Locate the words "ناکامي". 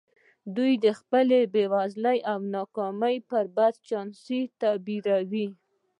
2.53-3.17